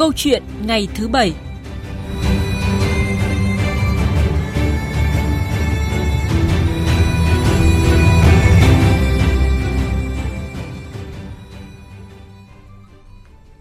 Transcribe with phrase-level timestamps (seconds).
[0.00, 1.32] Câu chuyện ngày thứ bảy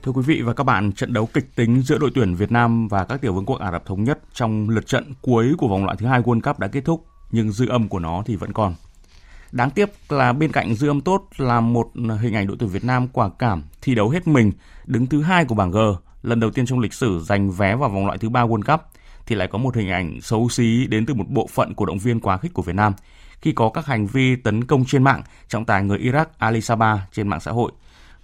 [0.04, 2.88] Thưa quý vị và các bạn, trận đấu kịch tính giữa đội tuyển Việt Nam
[2.88, 5.86] và các tiểu vương quốc Ả Rập Thống Nhất trong lượt trận cuối của vòng
[5.86, 8.54] loại thứ hai World Cup đã kết thúc, nhưng dư âm của nó thì vẫn
[8.54, 8.76] còn.
[9.52, 11.90] Đáng tiếc là bên cạnh dư âm tốt là một
[12.22, 14.52] hình ảnh đội tuyển Việt Nam quả cảm thi đấu hết mình,
[14.86, 15.78] đứng thứ hai của bảng G,
[16.24, 18.82] lần đầu tiên trong lịch sử giành vé vào vòng loại thứ ba World Cup,
[19.26, 22.00] thì lại có một hình ảnh xấu xí đến từ một bộ phận cổ động
[22.00, 22.94] viên quá khích của Việt Nam
[23.42, 27.00] khi có các hành vi tấn công trên mạng trọng tài người Iraq Ali Sabah
[27.12, 27.72] trên mạng xã hội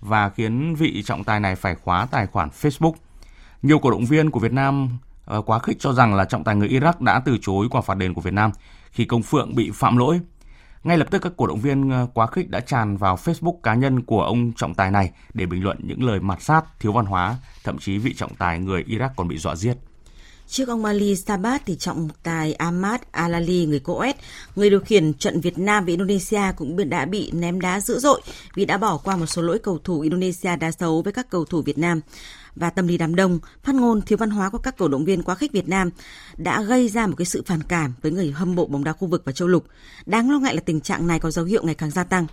[0.01, 2.93] và khiến vị trọng tài này phải khóa tài khoản Facebook.
[3.61, 4.89] Nhiều cổ động viên của Việt Nam
[5.25, 7.97] ờ, quá khích cho rằng là trọng tài người Iraq đã từ chối quả phạt
[7.97, 8.51] đền của Việt Nam
[8.91, 10.19] khi công phượng bị phạm lỗi.
[10.85, 13.73] Ngay lập tức các cổ động viên ờ, quá khích đã tràn vào Facebook cá
[13.75, 17.05] nhân của ông trọng tài này để bình luận những lời mặt sát, thiếu văn
[17.05, 19.73] hóa, thậm chí vị trọng tài người Iraq còn bị dọa giết.
[20.47, 24.15] Trước ông Ali Sabat thì trọng tài Ahmad Alali người Coes,
[24.55, 28.21] người điều khiển trận Việt Nam với Indonesia cũng đã bị ném đá dữ dội
[28.55, 31.45] vì đã bỏ qua một số lỗi cầu thủ Indonesia đá xấu với các cầu
[31.45, 32.01] thủ Việt Nam
[32.55, 35.23] và tâm lý đám đông, phát ngôn thiếu văn hóa của các cổ động viên
[35.23, 35.89] quá khích Việt Nam
[36.37, 39.07] đã gây ra một cái sự phản cảm với người hâm mộ bóng đá khu
[39.07, 39.65] vực và châu lục.
[40.05, 42.27] Đáng lo ngại là tình trạng này có dấu hiệu ngày càng gia tăng.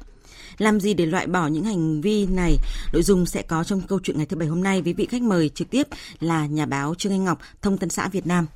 [0.58, 2.56] Làm gì để loại bỏ những hành vi này?
[2.92, 5.22] Nội dung sẽ có trong câu chuyện ngày thứ bảy hôm nay với vị khách
[5.22, 5.88] mời trực tiếp
[6.20, 8.46] là nhà báo Trương Anh Ngọc, Thông tấn xã Việt Nam.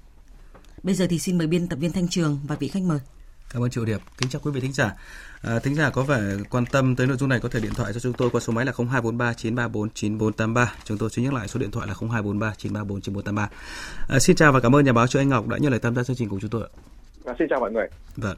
[0.82, 2.98] Bây giờ thì xin mời biên tập viên Thanh Trường và vị khách mời.
[3.50, 4.00] Cảm ơn Triệu Điệp.
[4.18, 4.94] Kính chào quý vị thính giả.
[5.42, 7.92] À, thính giả có vẻ quan tâm tới nội dung này có thể điện thoại
[7.92, 10.72] cho chúng tôi qua số máy là 0243 934 9483.
[10.84, 13.48] Chúng tôi xin nhắc lại số điện thoại là 0243 934 9483.
[14.08, 15.94] À, xin chào và cảm ơn nhà báo Trương Anh Ngọc đã nhận lời tham
[15.94, 16.68] gia chương trình cùng chúng tôi.
[17.24, 17.88] À, xin chào mọi người.
[18.16, 18.36] Vâng.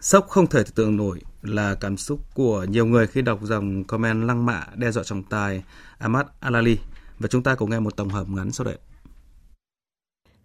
[0.00, 4.26] Sốc không thể tưởng nổi là cảm xúc của nhiều người khi đọc dòng comment
[4.26, 5.62] lăng mạ đe dọa trọng tài
[5.98, 6.78] Ahmad Alali
[7.18, 8.78] và chúng ta cùng nghe một tổng hợp ngắn sau đây.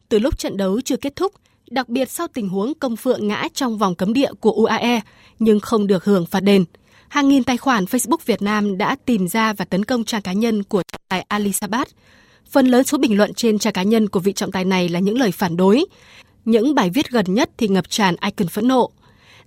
[0.10, 1.34] Từ lúc trận đấu chưa kết thúc,
[1.70, 5.02] đặc biệt sau tình huống công phượng ngã trong vòng cấm địa của UAE
[5.40, 6.66] nhưng không được hưởng phạt đền.
[7.08, 10.34] Hàng nghìn tài khoản Facebook Việt Nam đã tìm ra và tấn công trang cá
[10.34, 11.88] nhân của trọng tài Ali Sabat.
[12.52, 15.00] Phần lớn số bình luận trên trang cá nhân của vị trọng tài này là
[15.00, 15.86] những lời phản đối.
[16.46, 18.92] Những bài viết gần nhất thì ngập tràn icon phẫn nộ.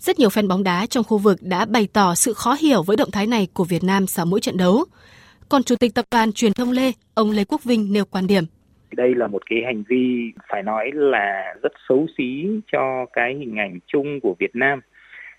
[0.01, 2.97] Rất nhiều fan bóng đá trong khu vực đã bày tỏ sự khó hiểu với
[2.97, 4.85] động thái này của Việt Nam sau mỗi trận đấu.
[5.49, 8.45] Còn Chủ tịch Tập đoàn Truyền thông Lê, ông Lê Quốc Vinh nêu quan điểm.
[8.93, 13.57] Đây là một cái hành vi phải nói là rất xấu xí cho cái hình
[13.59, 14.81] ảnh chung của Việt Nam.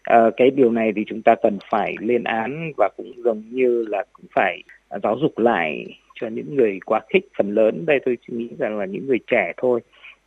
[0.03, 3.85] À, cái điều này thì chúng ta cần phải lên án và cũng giống như
[3.87, 4.63] là cũng phải
[5.03, 8.85] giáo dục lại cho những người quá khích phần lớn đây tôi nghĩ rằng là
[8.85, 9.81] những người trẻ thôi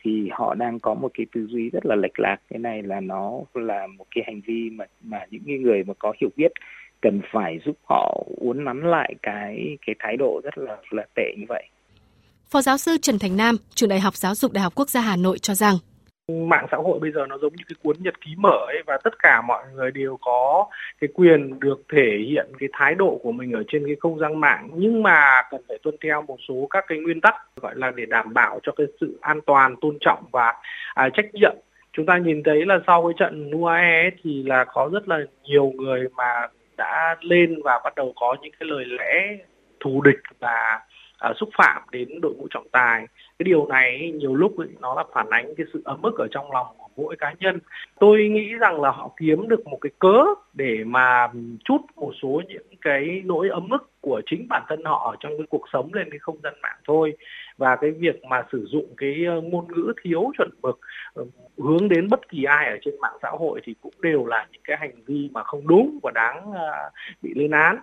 [0.04, 3.00] thì họ đang có một cái tư duy rất là lệch lạc cái này là
[3.00, 6.52] nó là một cái hành vi mà mà những người mà có hiểu biết
[7.00, 11.34] cần phải giúp họ uốn nắn lại cái cái thái độ rất là là tệ
[11.38, 11.64] như vậy.
[12.52, 15.00] Phó giáo sư Trần Thành Nam, trường Đại học Giáo dục Đại học Quốc gia
[15.00, 15.74] Hà Nội cho rằng.
[16.28, 18.98] Mạng xã hội bây giờ nó giống như cái cuốn nhật ký mở ấy và
[19.04, 20.66] tất cả mọi người đều có
[21.00, 24.40] cái quyền được thể hiện cái thái độ của mình ở trên cái không gian
[24.40, 24.68] mạng.
[24.74, 28.06] Nhưng mà cần phải tuân theo một số các cái nguyên tắc gọi là để
[28.06, 30.54] đảm bảo cho cái sự an toàn tôn trọng và
[30.94, 31.56] à, trách nhiệm.
[31.92, 35.72] Chúng ta nhìn thấy là sau cái trận UAE thì là có rất là nhiều
[35.76, 39.36] người mà đã lên và bắt đầu có những cái lời lẽ
[39.80, 40.80] thù địch và
[41.22, 43.06] à, xúc phạm đến đội ngũ trọng tài.
[43.38, 46.26] Cái điều này nhiều lúc ấy, nó là phản ánh cái sự ấm ức ở
[46.30, 47.58] trong lòng của mỗi cá nhân.
[48.00, 50.24] Tôi nghĩ rằng là họ kiếm được một cái cớ
[50.54, 51.28] để mà
[51.64, 55.32] chút một số những cái nỗi ấm ức của chính bản thân họ ở trong
[55.38, 57.12] cái cuộc sống lên cái không gian mạng thôi.
[57.56, 60.80] Và cái việc mà sử dụng cái ờ, ngôn ngữ thiếu chuẩn mực
[61.14, 61.24] ờ,
[61.58, 64.62] hướng đến bất kỳ ai ở trên mạng xã hội thì cũng đều là những
[64.64, 66.90] cái hành vi mà không đúng và đáng ờ,
[67.22, 67.78] bị lên án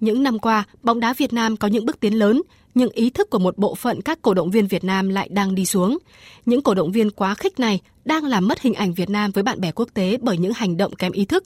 [0.00, 2.42] những năm qua, bóng đá Việt Nam có những bước tiến lớn,
[2.74, 5.54] nhưng ý thức của một bộ phận các cổ động viên Việt Nam lại đang
[5.54, 5.98] đi xuống.
[6.46, 9.44] Những cổ động viên quá khích này đang làm mất hình ảnh Việt Nam với
[9.44, 11.44] bạn bè quốc tế bởi những hành động kém ý thức,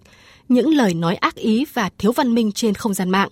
[0.49, 3.29] những lời nói ác ý và thiếu văn minh trên không gian mạng.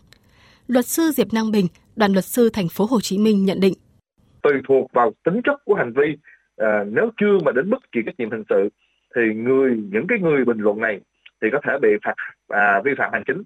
[0.67, 1.67] Luật sư Diệp Năng Bình,
[1.97, 3.75] đoàn luật sư thành phố Hồ Chí Minh nhận định.
[4.43, 6.17] Tùy thuộc vào tính chất của hành vi,
[6.57, 8.69] à, nếu chưa mà đến mức chịu trách nhiệm hình sự
[9.15, 11.01] thì người những cái người bình luận này
[11.43, 12.15] thì có thể bị phạt
[12.49, 13.43] à, vi phạm hành chính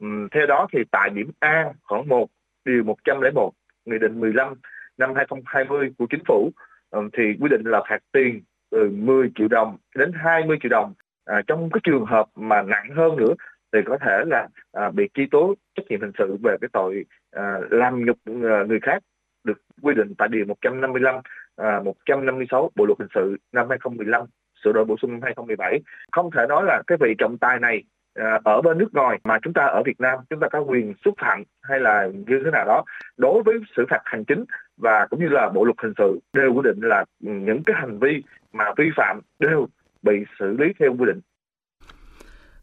[0.00, 2.26] Ừ, theo đó thì tại điểm A khoảng 1
[2.64, 3.52] điều 101
[3.84, 4.54] Nghị định 15
[4.98, 6.50] năm 2020 của chính phủ
[6.90, 10.94] ờ, thì quy định là phạt tiền từ 10 triệu đồng đến 20 triệu đồng.
[11.24, 13.34] À, trong cái trường hợp mà nặng hơn nữa
[13.72, 17.04] thì có thể là à, bị truy tố trách nhiệm hình sự về cái tội
[17.30, 19.02] à, làm nhục à, người khác
[19.44, 21.14] được quy định tại điều 155
[21.56, 24.26] à, 156 Bộ luật hình sự năm 2015
[24.64, 25.80] sửa đổi bổ sung năm 2017.
[26.12, 27.82] Không thể nói là cái vị trọng tài này
[28.14, 30.94] À, ở bên nước ngoài mà chúng ta ở Việt Nam, chúng ta có quyền
[31.04, 32.84] xúc phạm hay là như thế nào đó
[33.16, 34.44] đối với xử phạt hành chính
[34.76, 37.98] và cũng như là bộ luật hình sự đều quy định là những cái hành
[37.98, 38.22] vi
[38.52, 39.68] mà vi phạm đều
[40.02, 41.20] bị xử lý theo quy định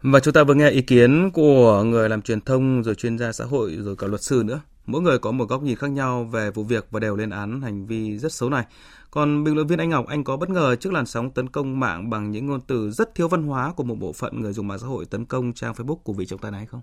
[0.01, 3.31] và chúng ta vừa nghe ý kiến của người làm truyền thông rồi chuyên gia
[3.31, 4.59] xã hội rồi cả luật sư nữa.
[4.87, 7.61] Mỗi người có một góc nhìn khác nhau về vụ việc và đều lên án
[7.61, 8.65] hành vi rất xấu này.
[9.11, 11.79] Còn bình luận viên Anh Ngọc, anh có bất ngờ trước làn sóng tấn công
[11.79, 14.67] mạng bằng những ngôn từ rất thiếu văn hóa của một bộ phận người dùng
[14.67, 16.81] mạng xã hội tấn công trang Facebook của vị trọng tài này không?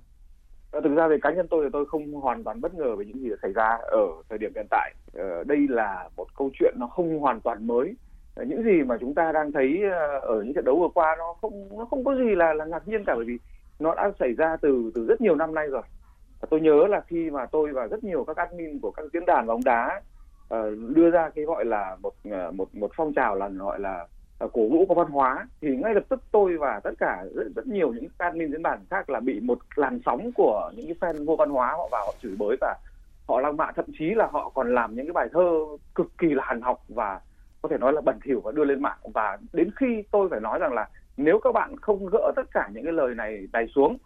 [0.71, 3.05] Ờ, thực ra về cá nhân tôi thì tôi không hoàn toàn bất ngờ về
[3.05, 4.95] những gì đã xảy ra ở thời điểm hiện tại.
[5.13, 7.95] Ờ, đây là một câu chuyện nó không hoàn toàn mới
[8.35, 9.83] ờ, những gì mà chúng ta đang thấy
[10.23, 12.89] ở những trận đấu vừa qua nó không nó không có gì là là ngạc
[12.89, 13.39] nhiên cả bởi vì
[13.79, 15.83] nó đã xảy ra từ từ rất nhiều năm nay rồi
[16.45, 19.27] và tôi nhớ là khi mà tôi và rất nhiều các admin của các diễn
[19.27, 20.03] đàn bóng đá
[20.55, 20.61] uh,
[20.95, 24.07] đưa ra cái gọi là một ờ, một một phong trào là gọi là
[24.45, 27.45] uh, cổ vũ có văn hóa thì ngay lập tức tôi và tất cả rất,
[27.57, 30.95] rất nhiều những admin diễn đàn khác là bị một làn sóng của những cái
[31.01, 32.77] fan vô văn hóa họ vào họ chửi bới và
[33.29, 33.73] họ lăng mạ.
[33.73, 35.51] Thậm chí là họ còn làm những cái bài thơ
[35.95, 37.21] cực kỳ là hàn học và
[37.63, 38.99] có thể nói là bẩn thỉu và đưa lên mạng.
[39.15, 42.69] Và đến khi tôi phải nói rằng là nếu các bạn không gỡ tất cả
[42.73, 43.99] những cái lời này này xuống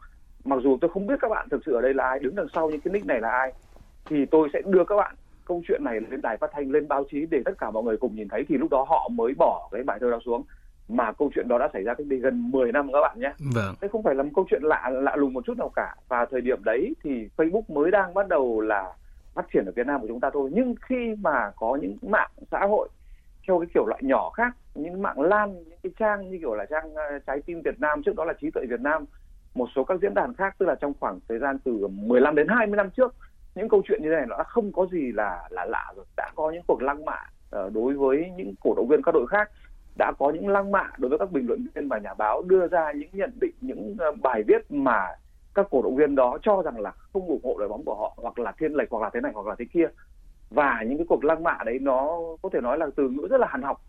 [0.49, 2.47] mặc dù tôi không biết các bạn thực sự ở đây là ai đứng đằng
[2.55, 3.53] sau những cái nick này là ai
[4.07, 5.15] thì tôi sẽ đưa các bạn
[5.45, 7.97] câu chuyện này lên đài phát thanh lên báo chí để tất cả mọi người
[7.97, 10.43] cùng nhìn thấy thì lúc đó họ mới bỏ cái bài thơ đó xuống
[10.89, 13.33] mà câu chuyện đó đã xảy ra cách đây gần 10 năm các bạn nhé.
[13.55, 13.75] Vâng.
[13.81, 15.95] Đây không phải là một câu chuyện lạ lạ lùng một chút nào cả.
[16.09, 18.93] Và thời điểm đấy thì Facebook mới đang bắt đầu là
[19.35, 20.51] phát triển ở Việt Nam của chúng ta thôi.
[20.53, 22.89] Nhưng khi mà có những mạng xã hội
[23.49, 26.65] theo cái kiểu loại nhỏ khác những mạng lan những cái trang như kiểu là
[26.71, 29.05] trang uh, trái tim Việt Nam trước đó là trí tuệ Việt Nam
[29.55, 32.49] một số các diễn đàn khác tức là trong khoảng thời gian từ 15 đến
[32.49, 33.15] 20 năm trước
[33.59, 36.05] những câu chuyện như thế này nó đã không có gì là là lạ rồi.
[36.17, 37.19] Đã có những cuộc lăng mạ
[37.57, 39.51] uh, đối với những cổ động viên các đội khác
[39.99, 42.69] đã có những lăng mạ đối với các bình luận viên và nhà báo đưa
[42.69, 45.07] ra những nhận định những uh, bài viết mà
[45.55, 48.15] các cổ động viên đó cho rằng là không ủng hộ đội bóng của họ
[48.17, 49.89] hoặc là thiên lệch hoặc là thế này hoặc là thế kia.
[50.51, 53.41] Và những cái cuộc lăng mạ đấy nó có thể nói là từ ngữ rất
[53.41, 53.81] là hàn học.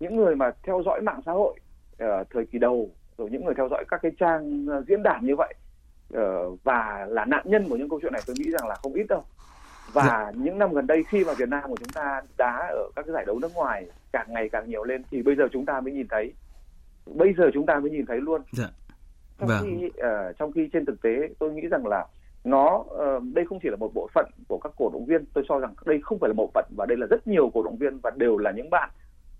[0.00, 1.60] Những người mà theo dõi mạng xã hội
[1.92, 5.26] uh, thời kỳ đầu rồi những người theo dõi các cái trang uh, diễn đàn
[5.26, 5.54] như vậy
[6.14, 8.94] uh, và là nạn nhân của những câu chuyện này tôi nghĩ rằng là không
[8.94, 9.24] ít đâu
[9.92, 10.30] và dạ.
[10.34, 13.12] những năm gần đây khi mà Việt Nam của chúng ta đá ở các cái
[13.12, 15.92] giải đấu nước ngoài càng ngày càng nhiều lên thì bây giờ chúng ta mới
[15.92, 16.32] nhìn thấy
[17.06, 18.68] bây giờ chúng ta mới nhìn thấy luôn dạ.
[19.38, 19.64] trong vâng.
[19.64, 22.06] khi uh, trong khi trên thực tế tôi nghĩ rằng là
[22.44, 25.44] nó uh, đây không chỉ là một bộ phận của các cổ động viên tôi
[25.48, 27.76] cho rằng đây không phải là bộ phận và đây là rất nhiều cổ động
[27.76, 28.90] viên và đều là những bạn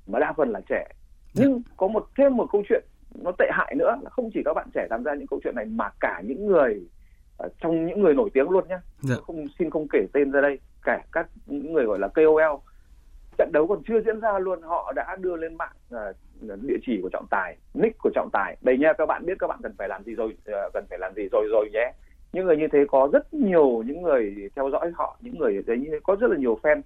[0.06, 0.88] mà đa phần là trẻ
[1.34, 2.84] nhưng có một thêm một câu chuyện
[3.22, 3.96] nó tệ hại nữa.
[4.02, 6.46] Là không chỉ các bạn trẻ tham gia những câu chuyện này mà cả những
[6.46, 6.80] người
[7.44, 9.14] uh, trong những người nổi tiếng luôn nhé dạ.
[9.26, 10.58] không xin không kể tên ra đây.
[10.82, 12.56] Cả các những người gọi là KOL
[13.38, 14.62] trận đấu còn chưa diễn ra luôn.
[14.62, 16.16] Họ đã đưa lên mạng uh,
[16.62, 18.56] địa chỉ của trọng tài nick của trọng tài.
[18.60, 20.98] Đây nha các bạn biết các bạn cần phải làm gì rồi uh, cần phải
[20.98, 21.92] làm gì rồi rồi nhé.
[22.32, 25.78] Những người như thế có rất nhiều những người theo dõi họ những người đấy
[25.78, 26.80] như có rất là nhiều fan.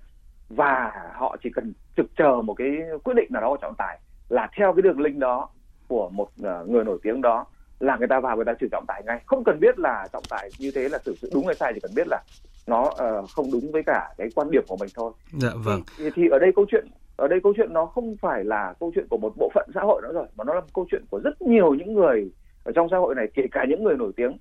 [0.48, 2.66] Và họ chỉ cần trực chờ một cái
[3.04, 3.98] quyết định nào đó của trọng tài
[4.28, 5.48] là theo cái đường link đó
[5.88, 7.46] của một uh, người nổi tiếng đó
[7.80, 9.20] là người ta vào người ta trừ trọng tài ngay.
[9.26, 11.80] Không cần biết là trọng tài như thế là xử sự đúng hay sai chỉ
[11.80, 12.22] cần biết là
[12.66, 15.12] nó uh, không đúng với cả cái quan điểm của mình thôi.
[15.32, 15.82] Dạ vâng.
[15.98, 16.86] thì, thì ở đây câu chuyện
[17.16, 19.80] ở đây câu chuyện nó không phải là câu chuyện của một bộ phận xã
[19.80, 22.30] hội nữa rồi mà nó là một câu chuyện của rất nhiều những người
[22.64, 24.36] ở trong xã hội này kể cả những người nổi tiếng.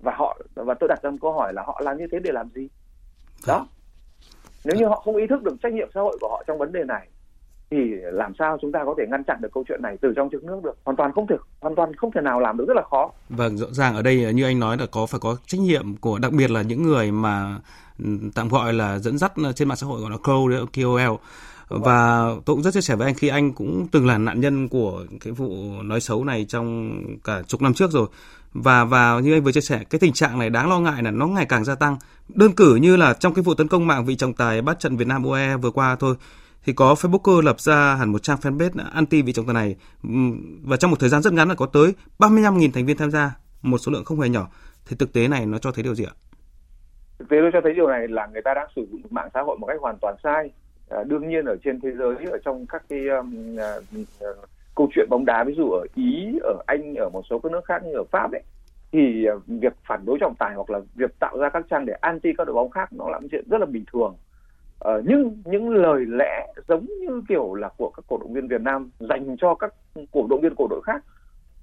[0.00, 2.32] Và họ và tôi đặt ra một câu hỏi là họ làm như thế để
[2.32, 2.68] làm gì?
[3.46, 3.66] Đó.
[4.64, 6.72] Nếu như họ không ý thức được trách nhiệm xã hội của họ trong vấn
[6.72, 7.08] đề này
[7.70, 7.78] thì
[8.12, 10.44] làm sao chúng ta có thể ngăn chặn được câu chuyện này từ trong trước
[10.44, 10.78] nước được?
[10.84, 13.10] Hoàn toàn không thể, hoàn toàn không thể nào làm được, rất là khó.
[13.28, 16.18] Vâng rõ ràng ở đây, như anh nói là có, phải có trách nhiệm của,
[16.18, 17.58] đặc biệt là những người mà
[18.34, 20.16] tạm gọi là dẫn dắt ờ, trên mạng xã hội gọi là
[20.72, 21.16] KOL
[21.70, 24.68] và tôi cũng rất chia sẻ với anh khi anh cũng từng là nạn nhân
[24.68, 28.06] của cái vụ nói xấu này trong cả chục năm trước rồi.
[28.52, 31.10] Và và như anh vừa chia sẻ, cái tình trạng này đáng lo ngại là
[31.10, 31.96] nó ngày càng gia tăng.
[32.28, 34.96] Đơn cử như là trong cái vụ tấn công mạng vị trọng tài bắt trận
[34.96, 36.14] Việt Nam UE vừa qua thôi
[36.64, 39.76] thì có Facebooker lập ra hẳn một trang fanpage anti vị trọng tài này
[40.64, 43.36] và trong một thời gian rất ngắn là có tới 35.000 thành viên tham gia
[43.62, 44.48] một số lượng không hề nhỏ
[44.88, 46.14] thì thực tế này nó cho thấy điều gì ạ?
[47.18, 49.40] Thực tế nó cho thấy điều này là người ta đang sử dụng mạng xã
[49.40, 50.50] hội một cách hoàn toàn sai.
[50.88, 54.36] À, đương nhiên ở trên thế giới ở trong các cái um, uh,
[54.76, 57.64] câu chuyện bóng đá ví dụ ở ý ở anh ở một số các nước
[57.64, 58.42] khác như ở pháp ấy
[58.92, 61.92] thì à, việc phản đối trọng tài hoặc là việc tạo ra các trang để
[62.00, 64.16] anti các đội bóng khác nó là một chuyện rất là bình thường
[64.80, 68.60] ờ, nhưng những lời lẽ giống như kiểu là của các cổ động viên Việt
[68.60, 69.74] Nam dành cho các
[70.12, 71.04] cổ động viên cổ đội khác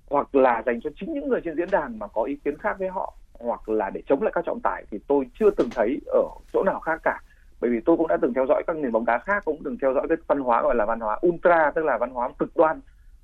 [0.10, 2.80] hoặc là dành cho chính những người trên diễn đàn mà có ý kiến khác
[2.80, 6.00] với họ hoặc là để chống lại các trọng tài thì tôi chưa từng thấy
[6.06, 7.20] ở chỗ nào khác cả.
[7.62, 9.78] Bởi vì tôi cũng đã từng theo dõi các nền bóng đá khác cũng từng
[9.82, 12.58] theo dõi cái văn hóa gọi là văn hóa ultra tức là văn hóa cực
[12.58, 12.82] đoan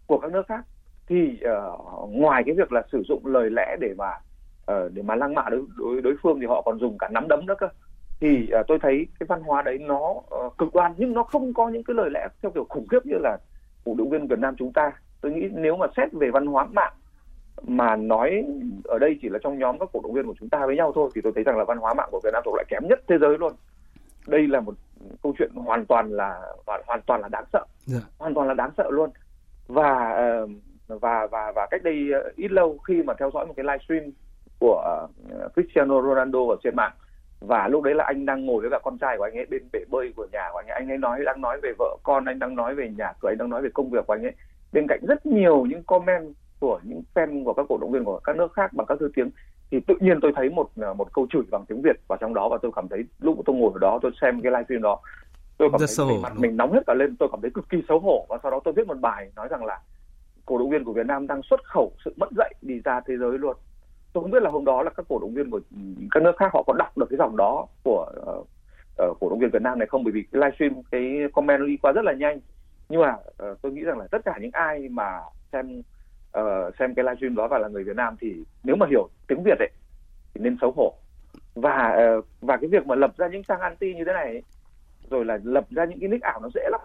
[0.07, 0.65] của các nước khác.
[1.07, 1.39] Thì
[1.73, 4.09] uh, ngoài cái việc là sử dụng lời lẽ để mà
[4.71, 7.27] uh, để mà lăng mạ đối, đối đối phương thì họ còn dùng cả nắm
[7.27, 7.67] đấm nữa cơ
[8.20, 11.53] thì uh, tôi thấy cái văn hóa đấy nó uh, cực đoan nhưng nó không
[11.53, 13.38] có những cái lời lẽ theo kiểu khủng khiếp như là
[13.86, 14.91] cổ động viên Việt Nam chúng ta
[15.22, 16.93] tôi nghĩ nếu mà xét về văn hóa mạng
[17.67, 18.43] mà nói
[18.84, 20.91] ở đây chỉ là trong nhóm các cổ động viên của chúng ta với nhau
[20.96, 22.88] thôi thì tôi thấy rằng là văn hóa mạng của Việt Nam thuộc lại kém
[22.89, 23.53] nhất thế giới luôn
[24.27, 24.75] đây là một
[25.24, 28.01] câu chuyện hoàn toàn là hoàn toàn là đáng sợ yeah.
[28.03, 28.10] Dạ.
[28.17, 29.10] hoàn toàn là đáng sợ luôn
[29.67, 30.50] và uh,
[30.88, 34.12] và và và cách đây ít lâu khi mà theo dõi một cái livestream
[34.60, 35.08] của
[35.46, 36.91] uh, Cristiano Ronaldo ở trên mạng
[37.47, 39.63] và lúc đấy là anh đang ngồi với cả con trai của anh ấy bên
[39.73, 40.75] bể bơi của nhà của anh ấy.
[40.79, 43.38] Anh ấy nói đang nói về vợ con anh đang nói về nhà cửa anh
[43.38, 44.33] đang nói về công việc của anh ấy.
[44.73, 48.19] Bên cạnh rất nhiều những comment của những fan của các cổ động viên của
[48.23, 49.29] các nước khác bằng các thứ tiếng
[49.71, 52.50] thì tự nhiên tôi thấy một một câu chửi bằng tiếng Việt vào trong đó
[52.51, 55.00] và tôi cảm thấy lúc tôi ngồi ở đó tôi xem cái livestream đó
[55.57, 58.00] tôi cảm thấy mặt mình nóng hết cả lên tôi cảm thấy cực kỳ xấu
[58.00, 58.25] hổ.
[58.29, 59.79] Và sau đó tôi viết một bài nói rằng là
[60.45, 63.17] cổ động viên của Việt Nam đang xuất khẩu sự mất dạy đi ra thế
[63.17, 63.57] giới luôn
[64.13, 65.60] tôi không biết là hôm đó là các cổ động viên của
[66.12, 68.48] các nước khác họ có đọc được cái dòng đó của uh,
[69.10, 70.03] uh, cổ động viên Việt Nam này không?
[70.03, 72.39] Bởi vì cái livestream cái comment đi qua rất là nhanh.
[72.89, 73.15] Nhưng mà
[73.51, 75.20] uh, tôi nghĩ rằng là tất cả những ai mà
[75.51, 75.82] xem
[76.39, 79.43] uh, xem cái livestream đó và là người Việt Nam thì nếu mà hiểu tiếng
[79.43, 79.70] Việt ấy
[80.34, 80.93] thì nên xấu hổ.
[81.55, 84.41] Và uh, và cái việc mà lập ra những trang anti như thế này
[85.10, 86.82] rồi là lập ra những cái nick ảo nó dễ lắm.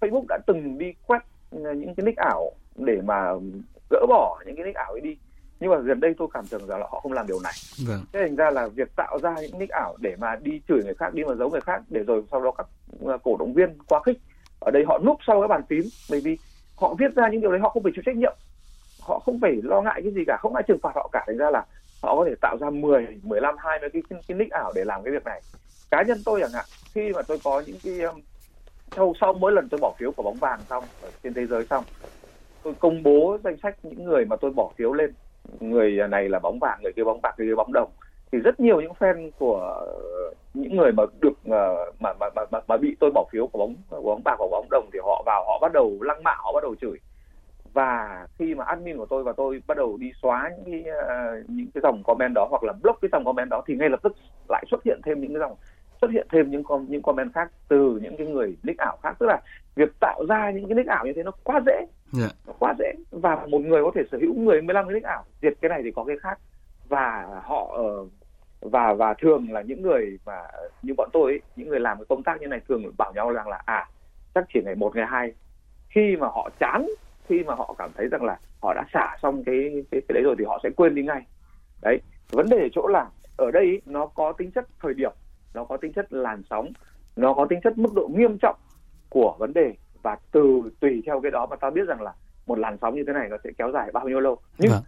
[0.00, 3.32] Facebook đã từng đi quét những cái nick ảo để mà
[3.90, 5.16] gỡ bỏ những cái nick ảo ấy đi
[5.62, 7.52] nhưng mà gần đây tôi cảm tưởng rằng là họ không làm điều này.
[7.86, 8.04] Vâng.
[8.12, 10.94] thế thành ra là việc tạo ra những nick ảo để mà đi chửi người
[10.94, 12.66] khác đi mà giấu người khác để rồi sau đó các
[13.04, 14.18] ờ, cổ động viên quá khích
[14.60, 16.38] ở đây họ núp sau cái bàn phím bởi vì
[16.76, 18.34] họ viết ra những điều đấy họ không phải chịu trách nhiệm.
[19.00, 21.24] Họ không phải lo ngại cái gì cả không ai trừng phạt họ cả.
[21.26, 21.64] Thành ra là
[22.02, 25.02] họ có thể tạo ra 10, 15, 20 cái, cái, cái nick ảo để làm
[25.02, 25.40] cái việc này.
[25.90, 26.64] Cá nhân tôi chẳng hạn
[26.94, 28.00] khi mà tôi có những cái
[28.96, 31.66] sau sau mỗi lần tôi bỏ phiếu của bóng vàng xong ở trên thế giới
[31.70, 31.84] xong
[32.62, 35.12] tôi công bố danh sách những người mà tôi bỏ phiếu lên
[35.60, 37.90] người này là bóng vàng người kia bóng bạc người kia bóng đồng.
[38.32, 39.86] Thì rất nhiều những fan của
[40.54, 43.74] những người mà được ờ, mà mà mà, mà bị tôi bỏ phiếu của bóng
[43.88, 46.52] của bóng bạc và bóng đồng thì họ vào họ bắt đầu lăng mạ họ
[46.52, 46.98] bắt đầu chửi.
[47.72, 51.42] Và khi mà admin của tôi và tôi bắt đầu đi xóa những cái ờ,
[51.48, 54.00] những cái dòng comment đó hoặc là block cái dòng comment đó thì ngay lập
[54.02, 54.12] tức
[54.48, 55.56] lại xuất hiện thêm những cái dòng
[56.00, 59.16] xuất hiện thêm những com những comment khác từ những cái người nick ảo khác.
[59.18, 59.40] Tức là
[59.74, 61.86] việc tạo ra những cái nick ảo như thế nó quá dễ
[62.18, 62.32] yeah.
[62.46, 62.92] Nó quá dễ.
[63.10, 65.80] Và một người có thể sở hữu 10 15 cái nick ảo diệt cái này
[65.84, 66.38] thì có cái khác.
[66.88, 68.06] Và họ ờ,
[68.60, 70.42] và và thường là những người mà
[70.82, 73.32] như bọn tôi ấy, những người làm cái công tác như này thường bảo nhau
[73.32, 73.88] rằng là à
[74.34, 75.32] chắc chỉ ngày một ngày hai.
[75.88, 76.86] Khi mà họ chán
[77.28, 80.22] khi mà họ cảm thấy rằng là họ đã xả xong cái cái, cái đấy
[80.22, 81.22] rồi thì họ sẽ quên đi ngay.
[81.82, 82.00] Đấy.
[82.30, 85.12] Vấn đề ở chỗ là ở đây nó có tính chất thời điểm
[85.54, 86.72] nó có tính chất làn sóng
[87.16, 88.56] nó có tính chất mức độ nghiêm trọng
[89.10, 92.12] của vấn đề và từ tùy theo cái đó mà ta biết rằng là
[92.46, 94.82] một làn sóng như thế này nó sẽ kéo dài bao nhiêu lâu nhưng vâng.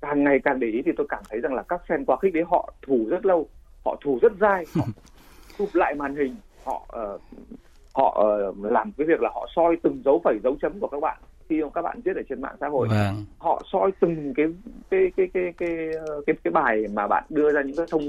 [0.00, 2.34] càng ngày càng để ý thì tôi cảm thấy rằng là các fan quá khích
[2.34, 3.48] đấy họ thủ rất lâu
[3.84, 4.84] họ thủ rất dai họ
[5.58, 7.20] chụp lại màn hình họ uh,
[7.94, 11.00] họ uh, làm cái việc là họ soi từng dấu phẩy dấu chấm của các
[11.00, 11.18] bạn
[11.48, 13.24] khi các bạn viết ở trên mạng xã hội vâng.
[13.38, 14.46] họ soi từng cái
[14.90, 15.78] cái cái cái cái
[16.26, 18.02] cái cái bài mà bạn đưa ra những cái thông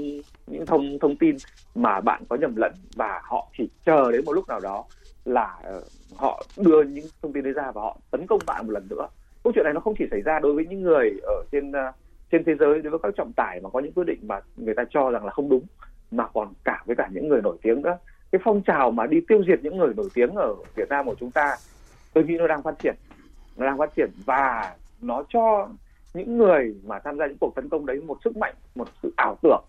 [0.46, 1.36] những thông thông tin
[1.74, 4.84] mà bạn có nhầm lẫn và họ chỉ chờ đến một lúc nào đó
[5.28, 5.82] là ờ,
[6.16, 9.08] họ đưa những thông tin đấy ra và họ tấn công bạn một lần nữa.
[9.44, 11.92] Câu chuyện này nó không chỉ xảy ra đối với những người ở trên ờ,
[12.32, 14.74] trên thế giới, đối với các trọng tải mà có những quyết định mà người
[14.74, 15.62] ta cho rằng là không đúng,
[16.10, 17.98] mà còn cả với cả những người nổi tiếng nữa.
[18.32, 21.14] Cái phong trào mà đi tiêu diệt những người nổi tiếng ở Việt Nam của
[21.20, 21.56] chúng ta,
[22.12, 22.94] tôi nghĩ nó đang phát triển,
[23.56, 25.68] nó đang phát triển và nó cho
[26.14, 29.12] những người mà tham gia những cuộc tấn công đấy một sức mạnh, một sự
[29.16, 29.64] ảo tưởng.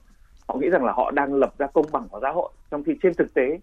[0.48, 2.98] Họ nghĩ rằng là họ đang lập ra công bằng của xã hội trong khi
[3.04, 3.60] trên thực tế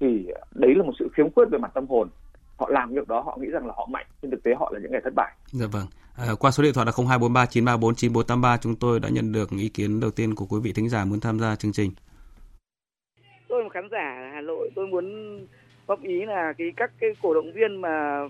[0.00, 2.08] thì đấy là một sự khiếm khuyết về mặt tâm hồn
[2.56, 4.80] họ làm việc đó họ nghĩ rằng là họ mạnh trên thực tế họ là
[4.80, 5.32] những người thất bại.
[5.46, 5.86] Dạ vâng.
[6.16, 9.68] À, qua số điện thoại là 0243 934 9483 chúng tôi đã nhận được ý
[9.68, 11.90] kiến đầu tiên của quý vị thính giả muốn tham gia chương trình.
[13.48, 15.06] Tôi là một khán giả Hà Nội, tôi muốn
[15.86, 18.20] góp ý là cái các cái cổ động viên mà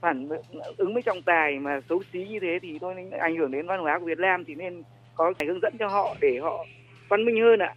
[0.00, 0.28] phản
[0.76, 3.80] ứng với trọng tài mà xấu xí như thế thì tôi ảnh hưởng đến văn
[3.80, 4.82] hóa của Việt Nam thì nên
[5.14, 6.64] có phải hướng dẫn cho họ để họ
[7.08, 7.74] văn minh hơn ạ.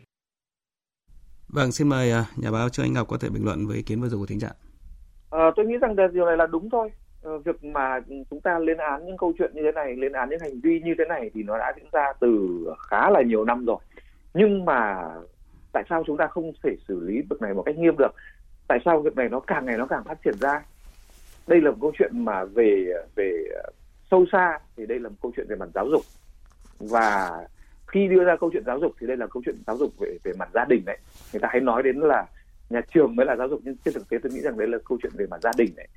[1.55, 3.83] Vâng, xin mời à, nhà báo Trương Anh Ngọc có thể bình luận với ý
[3.83, 4.50] kiến vừa rồi của thính giả.
[5.31, 6.91] À, tôi nghĩ rằng điều này là đúng thôi.
[7.24, 10.29] À, việc mà chúng ta lên án những câu chuyện như thế này, lên án
[10.29, 12.59] những hành vi như thế này thì nó đã diễn ra từ
[12.89, 13.77] khá là nhiều năm rồi.
[14.33, 14.95] Nhưng mà
[15.74, 18.12] tại sao chúng ta không thể xử lý việc này một cách nghiêm được?
[18.67, 20.62] Tại sao việc này nó càng ngày nó càng phát triển ra?
[21.47, 22.85] đây là một câu chuyện mà về
[23.15, 23.31] về
[24.12, 26.01] sâu xa thì đây là một câu chuyện về mặt giáo dục
[26.79, 27.31] và
[27.95, 30.17] khi đưa ra câu chuyện giáo dục thì đây là câu chuyện giáo dục về
[30.23, 30.97] về mặt gia đình đấy.
[31.33, 32.25] Người ta hay nói đến là
[32.69, 34.77] nhà trường mới là giáo dục, nhưng trên thực tế tôi nghĩ rằng đấy là
[34.85, 35.87] câu chuyện về mặt gia đình đấy.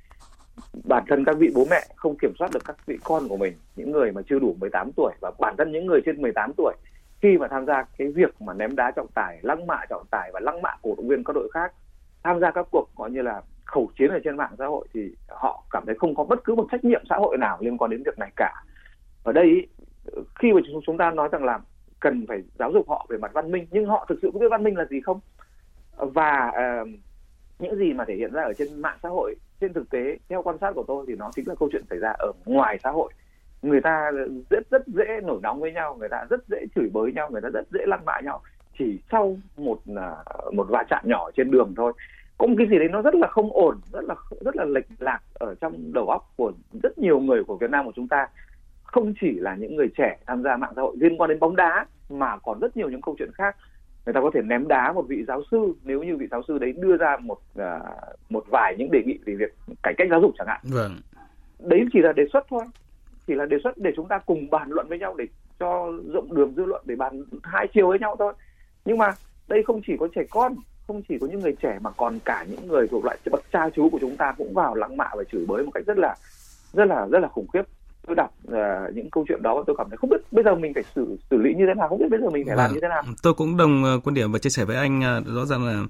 [0.83, 3.53] Bản thân các vị bố mẹ không kiểm soát được các vị con của mình,
[3.75, 6.73] những người mà chưa đủ 18 tuổi và bản thân những người trên 18 tuổi,
[7.21, 10.31] khi mà tham gia cái việc mà ném đá trọng tài, lăng mạ trọng tài
[10.33, 11.73] và lăng mạ cổ động viên các đội khác,
[12.23, 15.15] tham gia các cuộc gọi như là khẩu chiến ở trên mạng xã hội thì
[15.27, 17.91] họ cảm thấy không có bất cứ một trách nhiệm xã hội nào liên quan
[17.91, 18.63] đến việc này cả.
[19.23, 19.67] Ở đây
[20.39, 21.59] khi mà chúng ta nói rằng là
[21.99, 24.47] cần phải giáo dục họ về mặt văn minh nhưng họ thực sự có biết
[24.51, 25.19] văn minh là gì không?
[25.97, 26.51] Và
[26.81, 26.87] uh,
[27.59, 30.41] những gì mà thể hiện ra ở trên mạng xã hội trên thực tế theo
[30.41, 32.89] quan sát của tôi thì nó chính là câu chuyện xảy ra ở ngoài xã
[32.89, 33.13] hội.
[33.61, 34.11] Người ta
[34.49, 37.41] rất rất dễ nổi nóng với nhau người ta rất dễ chửi bới nhau người
[37.41, 38.41] ta rất dễ lăng mạ nhau.
[38.79, 41.93] Chỉ sau một uh, một va chạm nhỏ trên đường thôi.
[42.37, 44.85] Có một cái gì đấy nó rất là không ổn rất là rất là lệch
[44.99, 46.51] lạc ở trong đầu óc của
[46.83, 48.27] rất nhiều người của Việt Nam của chúng ta
[48.91, 51.55] không chỉ là những người trẻ tham gia mạng xã hội liên quan đến bóng
[51.55, 53.55] đá mà còn rất nhiều những câu chuyện khác.
[54.05, 56.57] Người ta có thể ném đá một vị giáo sư nếu như vị giáo sư
[56.57, 57.63] đấy đưa ra một uh,
[58.29, 59.53] một vài những đề nghị về việc
[59.83, 60.61] cải cách giáo dục chẳng hạn.
[60.63, 61.01] Vâng.
[61.59, 62.63] Đấy chỉ là đề xuất thôi.
[63.27, 65.25] Chỉ là đề xuất để chúng ta cùng bàn luận với nhau để
[65.59, 68.33] cho rộng đường dư luận để bàn hai chiều với nhau thôi.
[68.85, 69.11] Nhưng mà
[69.47, 70.55] đây không chỉ có trẻ con
[70.87, 73.69] không chỉ có những người trẻ mà còn cả những người thuộc loại bậc cha
[73.75, 76.15] chú của chúng ta cũng vào lăng mạ và chửi bới một cách rất là
[76.73, 77.61] rất là rất là khủng khiếp
[78.07, 80.55] tôi đọc uh, những câu chuyện đó và tôi cảm thấy không biết bây giờ
[80.55, 82.65] mình phải xử xử lý như thế nào không biết bây giờ mình phải vâng.
[82.65, 85.19] làm như thế nào tôi cũng đồng uh, quan điểm và chia sẻ với anh
[85.19, 85.83] uh, rõ ràng là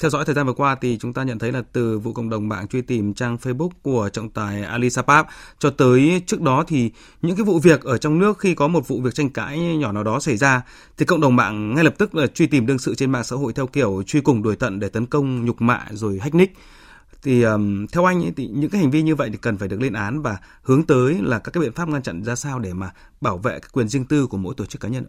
[0.00, 2.30] theo dõi thời gian vừa qua thì chúng ta nhận thấy là từ vụ cộng
[2.30, 5.26] đồng mạng truy tìm trang Facebook của trọng tài Ali Sapap
[5.58, 6.90] cho tới trước đó thì
[7.22, 9.92] những cái vụ việc ở trong nước khi có một vụ việc tranh cãi nhỏ
[9.92, 10.62] nào đó xảy ra
[10.98, 13.36] thì cộng đồng mạng ngay lập tức là truy tìm đương sự trên mạng xã
[13.36, 16.56] hội theo kiểu truy cùng đuổi tận để tấn công nhục mạ rồi hack nick
[17.22, 19.68] thì um, theo anh ấy, thì những cái hành vi như vậy thì cần phải
[19.68, 22.58] được lên án và hướng tới là các cái biện pháp ngăn chặn ra sao
[22.58, 25.04] để mà bảo vệ cái quyền riêng tư của mỗi tổ chức cá nhân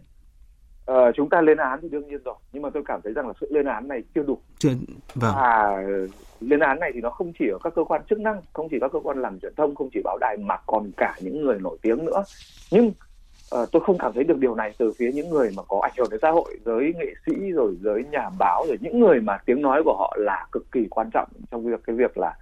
[0.86, 3.26] Ờ, chúng ta lên án thì đương nhiên rồi nhưng mà tôi cảm thấy rằng
[3.26, 4.38] là sự lên án này chưa đủ.
[4.58, 4.70] Chưa
[5.14, 5.34] vâng.
[5.36, 5.76] và
[6.40, 8.76] lên án này thì nó không chỉ ở các cơ quan chức năng không chỉ
[8.80, 11.58] các cơ quan làm truyền thông không chỉ báo đài mà còn cả những người
[11.60, 12.22] nổi tiếng nữa.
[12.70, 12.92] Nhưng
[13.52, 15.92] uh, tôi không cảm thấy được điều này từ phía những người mà có ảnh
[15.98, 19.38] hưởng đến xã hội giới nghệ sĩ rồi giới nhà báo rồi những người mà
[19.46, 22.34] tiếng nói của họ là cực kỳ quan trọng trong việc cái việc là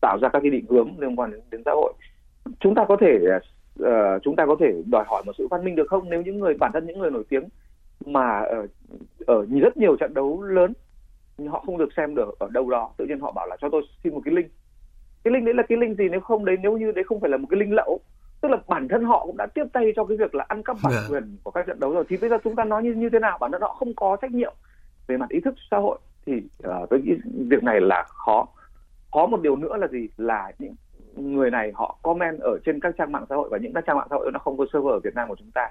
[0.00, 1.92] tạo ra các cái định hướng liên quan đến, đến xã hội.
[2.60, 3.18] Chúng ta có thể
[3.82, 3.86] uh,
[4.22, 6.10] chúng ta có thể đòi hỏi một sự văn minh được không?
[6.10, 7.44] Nếu những người bản thân những người nổi tiếng
[8.04, 8.66] mà ờ,
[9.26, 10.72] ở ở rất nhiều trận đấu lớn
[11.38, 13.68] nhưng họ không được xem được ở đâu đó tự nhiên họ bảo là cho
[13.72, 14.46] tôi xin một cái link.
[15.24, 16.08] Cái link đấy là cái link gì?
[16.08, 18.00] Nếu không đấy nếu như đấy không phải là một cái link lậu
[18.46, 20.76] tức là bản thân họ cũng đã tiếp tay cho cái việc là ăn cắp
[20.82, 21.04] bản yeah.
[21.04, 21.14] Dạ.
[21.14, 22.04] quyền của các trận đấu rồi.
[22.08, 23.38] Thì bây giờ chúng ta nói như như thế nào?
[23.40, 24.54] Bản thân họ không có trách nhiệm
[25.06, 25.98] về mặt ý thức xã hội.
[26.26, 26.32] Thì
[26.68, 27.12] uh, tôi nghĩ
[27.48, 28.46] việc này là khó.
[29.12, 30.08] Khó một điều nữa là gì?
[30.16, 30.74] Là những
[31.16, 33.96] người này họ comment ở trên các trang mạng xã hội và những các trang
[33.96, 35.70] mạng xã hội nó không có server ở Việt Nam của chúng ta.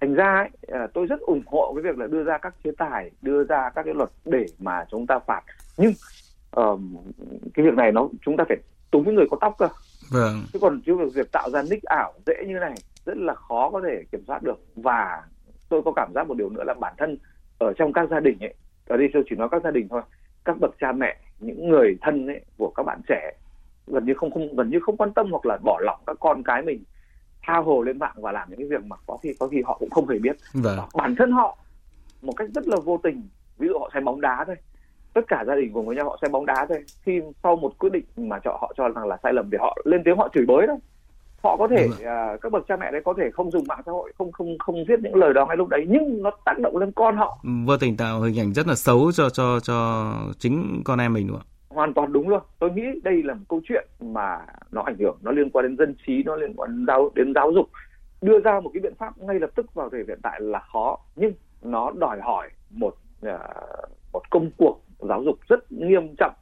[0.00, 2.70] Thành ra ấy, à, tôi rất ủng hộ cái việc là đưa ra các chế
[2.78, 5.42] tài đưa ra các cái luật để mà chúng ta phạt.
[5.76, 5.92] Nhưng
[6.60, 6.80] uh,
[7.54, 8.56] cái việc này nó chúng ta phải
[8.90, 9.68] túng với người có tóc cơ
[10.10, 10.44] vâng.
[10.52, 12.74] chứ còn chứ việc tạo ra nick ảo dễ như này
[13.06, 15.22] rất là khó có thể kiểm soát được và
[15.68, 17.18] tôi có cảm giác một điều nữa là bản thân
[17.58, 18.54] ở trong các gia đình ấy
[18.86, 20.02] ở đây tôi chỉ nói các gia đình thôi
[20.44, 23.32] các bậc cha mẹ những người thân ấy của các bạn trẻ
[23.86, 26.42] gần như không không gần như không quan tâm hoặc là bỏ lỏng các con
[26.42, 26.82] cái mình
[27.42, 29.76] tha hồ lên mạng và làm những cái việc mà có khi có khi họ
[29.80, 30.78] cũng không hề biết vâng.
[30.94, 31.58] bản thân họ
[32.22, 34.56] một cách rất là vô tình ví dụ họ xem bóng đá thôi
[35.14, 36.84] tất cả gia đình cùng với nhau họ xem bóng đá thôi.
[37.02, 39.76] Khi sau một quyết định mà cho họ cho rằng là sai lầm thì họ
[39.84, 40.76] lên tiếng họ chửi bới thôi.
[41.42, 43.92] Họ có thể uh, các bậc cha mẹ đấy có thể không dùng mạng xã
[43.92, 46.76] hội không không không viết những lời đó ngay lúc đấy nhưng nó tác động
[46.76, 47.38] lên con họ.
[47.66, 51.26] Vô tình tạo hình ảnh rất là xấu cho cho cho chính con em mình
[51.26, 52.42] đúng không hoàn toàn đúng luôn.
[52.58, 55.76] Tôi nghĩ đây là một câu chuyện mà nó ảnh hưởng nó liên quan đến
[55.76, 57.68] dân trí nó liên quan đến giáo đến giáo dục.
[58.22, 60.98] Đưa ra một cái biện pháp ngay lập tức vào thời hiện tại là khó
[61.16, 62.96] nhưng nó đòi hỏi một
[63.26, 63.30] uh,
[64.12, 66.34] một công cuộc giáo dục rất nghiêm trọng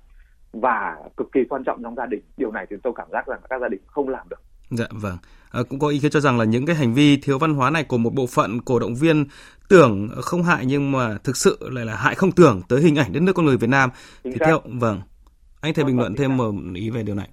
[0.53, 3.40] và cực kỳ quan trọng trong gia đình điều này thì tôi cảm giác rằng
[3.51, 5.16] các gia đình không làm được Dạ vâng.
[5.51, 7.70] À, cũng có ý kiến cho rằng là những cái hành vi thiếu văn hóa
[7.70, 9.25] này của một bộ phận cổ động viên
[9.68, 13.12] tưởng không hại nhưng mà thực sự lại là hại không tưởng tới hình ảnh
[13.12, 13.90] đất nước con người Việt Nam.
[14.25, 14.46] Chính thì xác.
[14.46, 15.01] theo vâng.
[15.61, 17.29] Anh thể bình luận thêm một ý về điều này.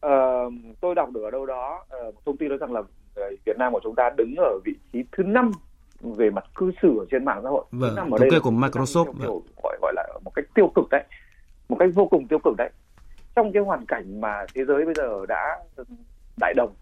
[0.00, 2.82] Ờ, tôi đọc được ở đâu đó uh, thông tin nói rằng là
[3.46, 5.50] Việt Nam của chúng ta đứng ở vị trí thứ năm
[6.12, 7.64] về mặt cư xử ở trên mạng xã hội.
[7.70, 9.40] Vâng, năm ở thống đây kê của Microsoft, vâng.
[9.62, 11.04] gọi gọi là một cách tiêu cực đấy,
[11.68, 12.70] một cách vô cùng tiêu cực đấy.
[13.36, 15.58] Trong cái hoàn cảnh mà thế giới bây giờ đã
[16.40, 16.72] đại đồng,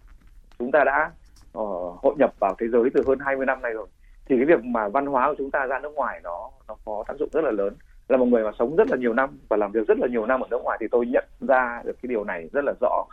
[0.59, 1.11] chúng ta đã
[1.57, 3.87] uh, hội nhập vào thế giới từ hơn 20 năm nay rồi,
[4.25, 7.03] thì cái việc mà văn hóa của chúng ta ra nước ngoài nó nó có
[7.07, 7.73] tác dụng rất là lớn
[8.07, 10.25] là một người mà sống rất là nhiều năm và làm việc rất là nhiều
[10.25, 13.05] năm ở nước ngoài thì tôi nhận ra được cái điều này rất là rõ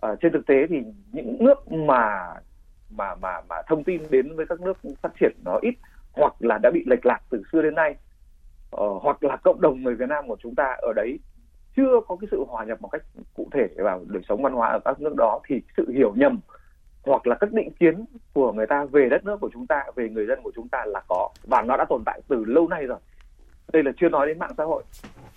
[0.00, 0.76] à, trên thực tế thì
[1.12, 2.28] những nước mà
[2.90, 5.74] mà mà mà thông tin đến với các nước phát triển nó ít
[6.12, 7.94] hoặc là đã bị lệch lạc từ xưa đến nay.
[8.70, 11.18] Ờ, hoặc là cộng đồng người Việt Nam của chúng ta ở đấy
[11.76, 13.02] chưa có cái sự hòa nhập một cách
[13.34, 16.40] cụ thể vào đời sống văn hóa ở các nước đó thì sự hiểu nhầm
[17.02, 20.08] hoặc là các định kiến của người ta về đất nước của chúng ta về
[20.08, 22.86] người dân của chúng ta là có và nó đã tồn tại từ lâu nay
[22.86, 22.98] rồi.
[23.72, 24.82] Đây là chưa nói đến mạng xã hội.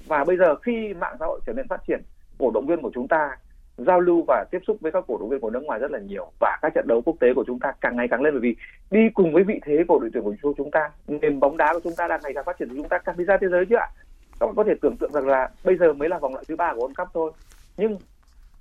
[0.08, 2.02] Và bây giờ khi mạng xã hội trở nên phát triển
[2.40, 3.38] cổ động viên của chúng ta
[3.86, 6.00] giao lưu và tiếp xúc với các cổ động viên của nước ngoài rất là
[6.00, 8.34] nhiều và các trận đấu quốc tế của chúng ta càng ngày càng lên.
[8.34, 8.56] Bởi vì
[8.92, 11.80] đi cùng với vị thế của đội tuyển của chúng ta nền bóng đá của
[11.84, 13.76] chúng ta đang ngày càng phát triển chúng ta càng đi ra thế giới chứ
[13.76, 13.88] ạ.
[14.40, 16.56] Các bạn có thể tưởng tượng rằng là bây giờ mới là vòng loại thứ
[16.56, 17.32] ba của World Cup thôi.
[17.78, 17.94] Nhưng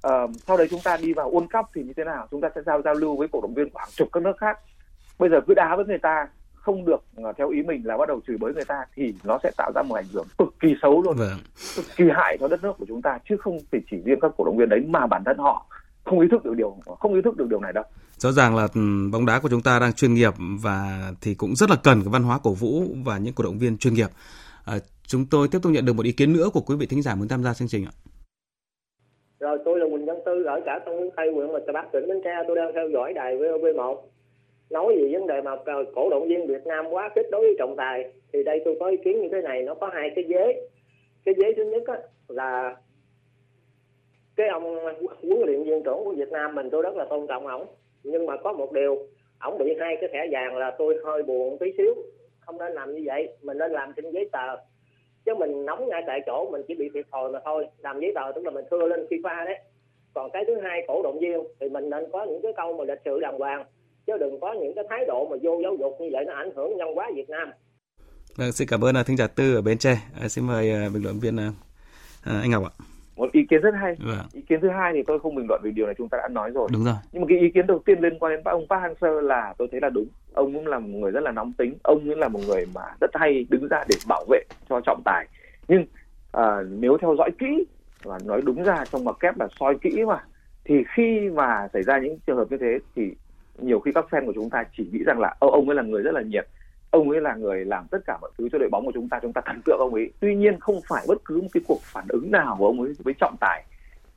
[0.06, 2.26] uh, sau đấy chúng ta đi vào World Cup thì như thế nào?
[2.30, 4.38] Chúng ta sẽ giao giao lưu với cổ động viên của hàng chục các nước
[4.38, 4.59] khác.
[5.18, 6.28] Bây giờ cứ đá với người ta
[6.61, 9.38] không được uh, theo ý mình là bắt đầu chửi bới người ta thì nó
[9.42, 11.16] sẽ tạo ra một ảnh hưởng cực kỳ xấu luôn.
[11.16, 11.38] Vâng.
[11.77, 14.33] cực kỳ hại cho đất nước của chúng ta chứ không phải chỉ riêng các
[14.37, 15.66] cổ động viên đấy mà bản thân họ
[16.05, 17.85] không ý thức được điều không ý thức được điều này đâu.
[18.16, 18.81] Rõ ràng là ừ,
[19.12, 22.12] bóng đá của chúng ta đang chuyên nghiệp và thì cũng rất là cần cái
[22.12, 24.11] văn hóa cổ vũ và những cổ động viên chuyên nghiệp.
[24.64, 27.03] À, chúng tôi tiếp tục nhận được một ý kiến nữa của quý vị thính
[27.03, 27.92] giả muốn tham gia chương trình ạ.
[29.40, 32.20] Rồi tôi là Quỳnh Văn Tư ở cả Tân Tây huyện Mật Bắc tỉnh Bến
[32.25, 33.96] Tre tôi đang theo dõi đài VOV1
[34.70, 37.54] nói về vấn đề mà ờ, cổ động viên Việt Nam quá khích đối với
[37.59, 40.24] trọng tài thì đây tôi có ý kiến như thế này nó có hai cái
[40.24, 40.68] vế.
[41.24, 42.76] Cái vế thứ nhất á, là
[44.37, 44.76] cái ông
[45.22, 47.66] huấn luyện viên trưởng của Việt Nam mình tôi rất là tôn trọng ổng.
[48.02, 49.06] Nhưng mà có một điều
[49.40, 51.94] ổng bị hai cái thẻ vàng là tôi hơi buồn tí xíu
[52.40, 54.56] không nên làm như vậy mình nên làm trên giấy tờ.
[55.24, 58.12] Chứ mình nóng ngay tại chỗ mình chỉ bị thiệt thòi mà thôi làm giấy
[58.14, 59.59] tờ tức là mình thưa lên FIFA đấy.
[60.14, 62.85] Còn cái thứ hai cổ động viên thì mình nên có những cái câu mà
[62.85, 63.64] lịch sự đàng hoàng
[64.06, 66.50] chứ đừng có những cái thái độ mà vô giáo dục như vậy nó ảnh
[66.56, 67.50] hưởng nhân hóa Việt Nam.
[68.36, 69.96] Vâng, xin cảm ơn là thính giả Tư ở Bến Tre.
[70.20, 71.50] À, xin mời à, bình luận viên à,
[72.24, 72.72] anh Ngọc ạ.
[73.16, 73.94] Một ý kiến rất hay.
[73.98, 74.26] Vâng.
[74.32, 76.28] Ý kiến thứ hai thì tôi không bình luận về điều này chúng ta đã
[76.28, 76.68] nói rồi.
[76.72, 76.94] Đúng rồi.
[77.12, 79.68] Nhưng mà cái ý kiến đầu tiên liên quan đến ông Park Hang-seo là tôi
[79.70, 80.06] thấy là đúng.
[80.32, 81.74] Ông cũng là một người rất là nóng tính.
[81.82, 85.02] Ông cũng là một người mà rất hay đứng ra để bảo vệ cho trọng
[85.04, 85.26] tài.
[85.68, 85.86] Nhưng
[86.32, 87.64] à, nếu theo dõi kỹ
[88.02, 90.24] và nói đúng ra trong mặt kép là soi kỹ mà
[90.64, 93.02] thì khi mà xảy ra những trường hợp như thế thì
[93.62, 96.03] nhiều khi các fan của chúng ta chỉ nghĩ rằng là ông ấy là người
[96.03, 96.46] rất là nhiệt,
[96.90, 99.18] ông ấy là người làm tất cả mọi thứ cho đội bóng của chúng ta
[99.23, 100.12] chúng ta thần tượng ông ấy.
[100.20, 102.92] Tuy nhiên không phải bất cứ một cái cuộc phản ứng nào của ông ấy
[103.05, 103.64] với trọng tài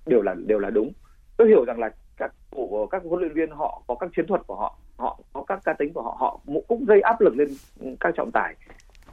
[0.05, 0.91] đều là đều là đúng.
[1.37, 4.41] Tôi hiểu rằng là các của các huấn luyện viên họ có các chiến thuật
[4.47, 7.47] của họ họ có các cá tính của họ họ cũng gây áp lực lên
[7.99, 8.55] các trọng tài.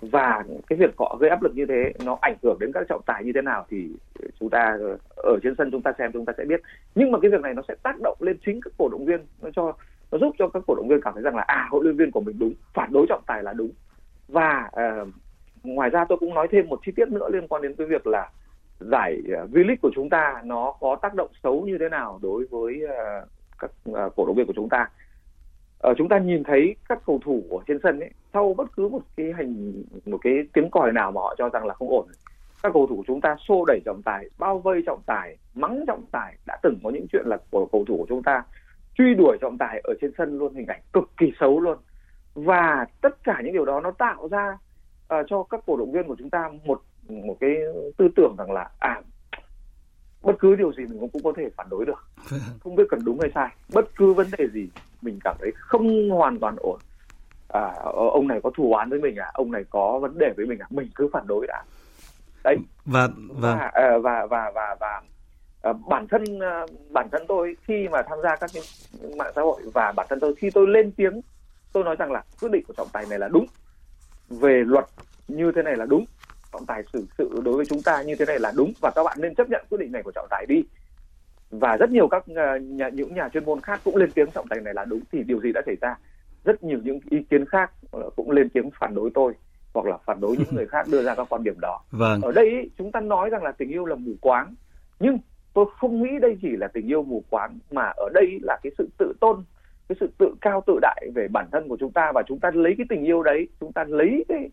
[0.00, 3.02] Và cái việc họ gây áp lực như thế, nó ảnh hưởng đến các trọng
[3.06, 3.88] tài như thế nào thì
[4.40, 4.78] chúng ta
[5.16, 6.60] ở trên sân chúng ta xem, chúng ta sẽ biết.
[6.94, 9.20] Nhưng mà cái việc này nó sẽ tác động lên chính các cổ động viên,
[9.42, 9.72] nó cho
[10.12, 12.10] nó giúp cho các cổ động viên cảm thấy rằng là à huấn luyện viên
[12.10, 13.70] của mình đúng phản đối trọng tài là đúng.
[14.28, 15.08] Và uh,
[15.62, 18.06] ngoài ra tôi cũng nói thêm một chi tiết nữa liên quan đến cái việc
[18.06, 18.30] là
[18.80, 22.46] giải uh, V-League của chúng ta nó có tác động xấu như thế nào đối
[22.50, 24.90] với uh, các uh, cổ động viên của chúng ta.
[25.90, 28.88] Uh, chúng ta nhìn thấy các cầu thủ ở trên sân ấy sau bất cứ
[28.88, 29.72] một cái hành
[30.06, 32.06] một cái tiếng còi nào mà họ cho rằng là không ổn
[32.62, 35.84] các cầu thủ của chúng ta xô đẩy trọng tài bao vây trọng tài mắng
[35.86, 38.42] trọng tài đã từng có những chuyện là của cầu thủ của chúng ta
[39.00, 41.78] truy đuổi trọng tài ở trên sân luôn hình ảnh cực kỳ xấu luôn.
[42.34, 44.58] Và tất cả những điều đó nó tạo ra
[45.14, 47.56] uh, cho các cổ động viên của chúng ta một một cái
[47.96, 49.00] tư tưởng rằng là à
[50.22, 52.06] bất cứ điều gì mình cũng, cũng có thể phản đối được.
[52.64, 53.48] Không biết cần đúng hay sai.
[53.72, 54.68] Bất cứ vấn đề gì
[55.02, 56.78] mình cảm thấy không hoàn toàn ổn.
[57.48, 59.30] À, ờ, ông này có thù oán với mình à?
[59.34, 60.66] Ông này có vấn đề với mình à?
[60.70, 61.62] Mình cứ phản đối đã.
[62.44, 62.56] Đấy.
[62.84, 65.02] Và và và và và và, và,
[65.68, 68.62] uh, bản thân uh, bản thân tôi khi mà tham gia các cái
[69.16, 71.20] mạng xã hội và bản thân tôi khi tôi lên tiếng
[71.72, 73.46] tôi nói rằng là quyết định của trọng tài này là đúng
[74.28, 74.84] về luật
[75.28, 76.04] như thế này là đúng
[76.52, 79.02] trọng tài xử sự đối với chúng ta như thế này là đúng và các
[79.02, 80.62] bạn nên chấp nhận quyết định này của trọng tài đi.
[81.50, 84.48] Và rất nhiều các uh, nhà, những nhà chuyên môn khác cũng lên tiếng trọng
[84.48, 85.96] tài này là đúng thì điều gì đã xảy ra?
[86.44, 87.70] Rất nhiều những ý kiến khác
[88.16, 89.32] cũng lên tiếng phản đối tôi
[89.74, 91.80] hoặc là phản đối những người khác đưa ra các quan điểm đó.
[91.90, 92.20] Vâng.
[92.20, 94.54] ở đây chúng ta nói rằng là tình yêu là mù quáng
[95.00, 95.18] nhưng
[95.54, 98.72] tôi không nghĩ đây chỉ là tình yêu mù quáng mà ở đây là cái
[98.78, 99.44] sự tự tôn
[99.88, 102.50] cái sự tự cao tự đại về bản thân của chúng ta và chúng ta
[102.54, 104.50] lấy cái tình yêu đấy chúng ta lấy cái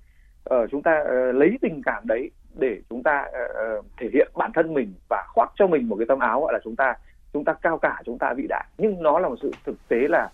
[0.53, 4.51] uh, chúng ta uh, lấy tình cảm đấy để chúng ta uh, thể hiện bản
[4.53, 6.95] thân mình và khoác cho mình một cái tấm áo gọi là chúng ta
[7.33, 8.65] chúng ta cao cả chúng ta vĩ đại.
[8.77, 10.29] Nhưng nó là một sự thực tế là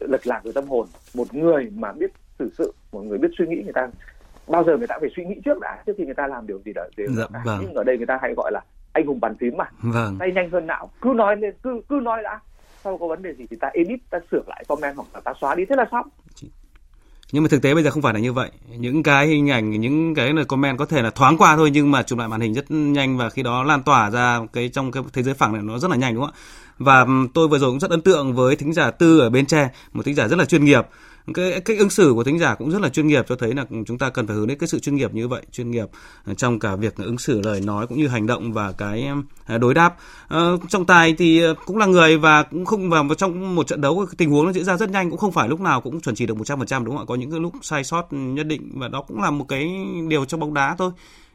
[0.00, 0.86] lật lạc về tâm hồn.
[1.14, 3.88] Một người mà biết xử sự một người biết suy nghĩ người ta
[4.48, 6.60] bao giờ người ta phải suy nghĩ trước đã trước khi người ta làm điều
[6.64, 7.58] gì đó dạ, vâng.
[7.62, 8.60] nhưng ở đây người ta hay gọi là
[8.92, 9.64] anh hùng bàn phím mà.
[9.82, 10.16] Vâng.
[10.18, 10.90] tay nhanh hơn não.
[11.00, 12.40] Cứ nói lên cứ cứ nói đã.
[12.84, 15.32] Sau có vấn đề gì thì ta edit ta sửa lại comment hoặc là ta
[15.40, 15.64] xóa đi.
[15.64, 16.08] Thế là xong.
[17.32, 18.50] Nhưng mà thực tế bây giờ không phải là như vậy.
[18.68, 21.90] Những cái hình ảnh những cái lời comment có thể là thoáng qua thôi nhưng
[21.90, 24.92] mà chụp lại màn hình rất nhanh và khi đó lan tỏa ra cái trong
[24.92, 26.38] cái thế giới phẳng này nó rất là nhanh đúng không ạ?
[26.78, 29.70] Và tôi vừa rồi cũng rất ấn tượng với thính giả tư ở bên tre
[29.92, 30.86] một thính giả rất là chuyên nghiệp
[31.32, 33.64] cái cách ứng xử của thính giả cũng rất là chuyên nghiệp cho thấy là
[33.86, 35.86] chúng ta cần phải hướng đến cái sự chuyên nghiệp như vậy chuyên nghiệp
[36.24, 39.08] ờ, trong cả việc ứng xử lời nói cũng như hành động và cái
[39.46, 39.96] ờ, đối đáp.
[40.28, 43.80] Ờ, à, trọng tài thì cũng là người và cũng không vào trong một trận
[43.80, 46.14] đấu tình huống nó diễn ra rất nhanh cũng không phải lúc nào cũng chuẩn
[46.14, 47.08] chỉ được 100% đúng không ạ?
[47.08, 49.70] Có những cái lúc sai sót nhất định và đó cũng là một cái
[50.08, 50.90] điều trong bóng đá thôi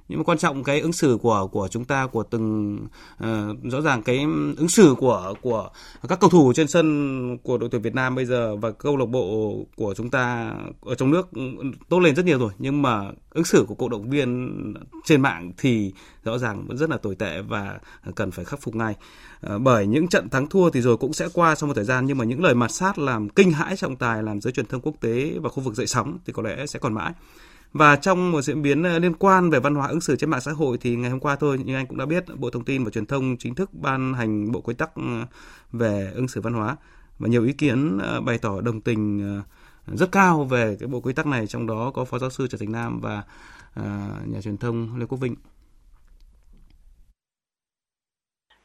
[0.08, 2.78] nhưng mà quan trọng cái ứng xử của của chúng ta của từng
[3.24, 4.18] uh, rõ ràng cái
[4.58, 5.70] ứng xử của của
[6.08, 9.06] các cầu thủ trên sân của đội tuyển Việt Nam bây giờ và câu lạc
[9.06, 11.30] bộ của chúng ta ở trong nước
[11.90, 12.52] tốt lên rất nhiều rồi.
[12.58, 14.50] Nhưng mà ứng xử của cổ động viên
[15.06, 17.80] trên mạng thì rõ ràng vẫn rất là tồi tệ và
[18.16, 18.96] cần phải khắc phục ngay.
[19.56, 22.06] Uh, bởi những trận thắng thua thì rồi cũng sẽ qua sau một thời gian
[22.06, 24.82] nhưng mà những lời mặt sát làm kinh hãi trọng tài làm giới truyền thông
[24.82, 27.14] quốc tế và khu vực dậy sóng thì có lẽ sẽ còn mãi
[27.74, 30.42] và trong một diễn biến ờ, liên quan về văn hóa ứng xử trên mạng
[30.42, 32.84] xã hội thì ngày hôm qua thôi, như anh cũng đã biết, Bộ Thông tin
[32.84, 35.26] và Truyền thông chính thức ban hành bộ quy tắc ờ,
[35.72, 36.78] về ứng xử văn hóa
[37.20, 39.42] và nhiều ý kiến ờ, bày tỏ đồng tình
[39.88, 42.60] rất cao về cái bộ quy tắc này, trong đó có Phó giáo sư Trần
[42.60, 43.24] Thành Nam và
[44.26, 45.36] nhà truyền thông Lê Quốc Vinh.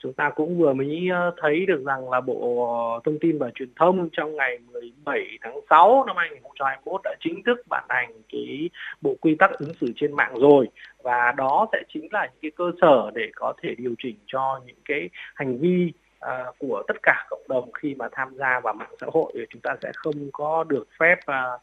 [0.02, 3.68] Chúng ta cũng vừa mới ờ, thấy được rằng là Bộ Thông tin và Truyền
[3.76, 9.14] thông trong ngày 17 tháng 6 năm 2021 đã chính thức ban hành cái bộ
[9.20, 10.68] quy tắc ứng xử trên mạng rồi.
[11.02, 14.60] Và đó sẽ chính là những cái cơ sở để có thể điều chỉnh cho
[14.66, 15.92] những cái hành vi
[16.24, 19.32] uh, của tất cả cộng đồng khi mà tham gia vào mạng xã hội.
[19.50, 21.60] Chúng ta sẽ không có được phép uh,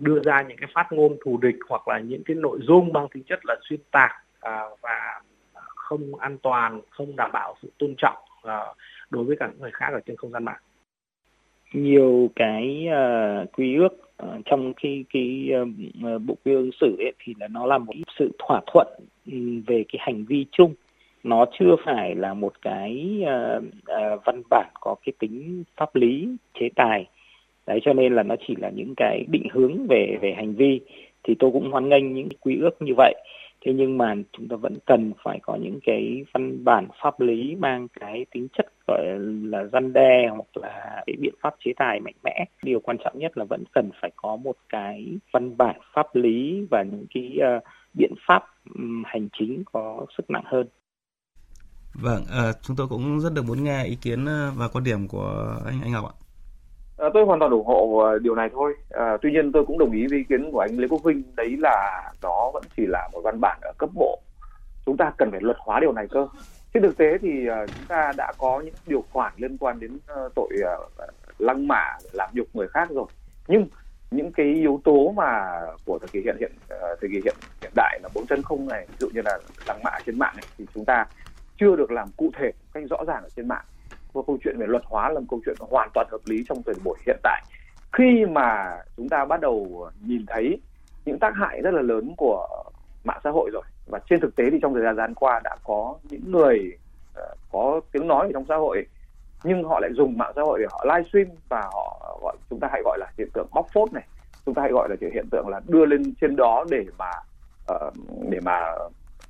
[0.00, 3.08] đưa ra những cái phát ngôn thù địch hoặc là những cái nội dung mang
[3.08, 4.12] tính chất là xuyên tạc
[4.46, 5.20] uh, và
[5.88, 8.76] không an toàn không đảm bảo sự tôn trọng uh,
[9.10, 10.60] đối với cả những người khác ở trên không gian mạng.
[11.72, 17.12] Nhiều cái uh, quy ước uh, trong khi cái uh, bộ quy ứng xử ấy,
[17.18, 18.88] thì là nó là một sự thỏa thuận
[19.26, 20.74] ừ, về cái hành vi chung.
[21.22, 26.36] Nó chưa phải là một cái uh, uh, văn bản có cái tính pháp lý
[26.60, 27.06] chế tài.
[27.66, 30.80] Đấy cho nên là nó chỉ là những cái định hướng về về hành vi.
[31.22, 33.14] Thì tôi cũng hoan nghênh những quy ước như vậy
[33.66, 37.56] thế nhưng mà chúng ta vẫn cần phải có những cái văn bản pháp lý
[37.58, 39.04] mang cái tính chất gọi
[39.42, 43.18] là răn đe hoặc là cái biện pháp chế tài mạnh mẽ điều quan trọng
[43.18, 47.38] nhất là vẫn cần phải có một cái văn bản pháp lý và những cái
[47.56, 47.62] uh,
[47.94, 48.42] biện pháp
[48.74, 50.66] um, hành chính có sức nặng hơn
[51.94, 55.08] Vâng, uh, chúng tôi cũng rất được muốn nghe ý kiến ờ, và quan điểm
[55.08, 56.14] của anh anh Ngọc ạ.
[56.98, 58.74] À, tôi hoàn toàn ủng hộ ờ, điều này thôi.
[58.90, 61.22] À, tuy nhiên tôi cũng đồng ý với ý kiến của anh Lê Quốc Vinh.
[61.36, 64.20] Đấy là nó vẫn chỉ là một văn bản ở cấp bộ.
[64.86, 66.28] Chúng ta cần phải luật hóa điều này cơ.
[66.74, 69.94] Trên thực tế thì uh, chúng ta đã có những điều khoản liên quan đến
[69.94, 73.06] uh, tội uh, lăng mạ, làm nhục người khác rồi.
[73.48, 73.66] Nhưng
[74.10, 77.72] những cái yếu tố mà của thời kỳ hiện hiện uh, thời kỳ hiện hiện
[77.74, 80.84] đại là 4.0 này, ví dụ như là lăng mạ trên mạng này, thì chúng
[80.84, 81.06] ta
[81.58, 83.64] chưa được làm cụ thể cách rõ ràng ở trên mạng
[84.14, 86.62] một câu chuyện về luật hóa là một câu chuyện hoàn toàn hợp lý trong
[86.62, 87.42] thời buổi hiện tại.
[87.92, 90.60] Khi mà chúng ta bắt đầu nhìn thấy
[91.04, 92.48] những tác hại rất là lớn của
[93.04, 95.96] mạng xã hội rồi và trên thực tế thì trong thời gian qua đã có
[96.10, 96.72] những người
[97.18, 98.86] uh, có tiếng nói ở trong xã hội
[99.44, 102.68] nhưng họ lại dùng mạng xã hội để họ livestream và họ gọi chúng ta
[102.72, 104.04] hãy gọi là hiện tượng bóc phốt này.
[104.46, 107.10] Chúng ta hãy gọi là hiện tượng là đưa lên trên đó để mà
[107.72, 107.94] uh,
[108.28, 108.60] để mà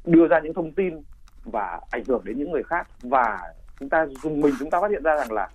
[0.05, 1.03] đưa ra những thông tin
[1.45, 2.89] và ảnh hưởng đến những người khác.
[3.03, 3.39] Và
[3.81, 5.49] chúng ta dùng mình, chúng ta phát hiện ra rằng là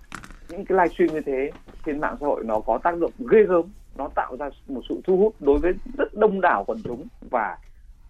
[0.50, 1.52] những cái livestream như thế
[1.86, 3.66] trên mạng xã hội nó có tác động ghê gớm,
[3.98, 7.58] nó tạo ra một sự thu hút đối với rất đông đảo quần chúng và